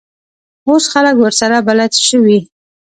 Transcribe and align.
اوس 0.67 0.83
خلک 0.93 1.15
ورسره 1.19 1.57
بلد 1.67 1.91
شوي. 2.07 2.39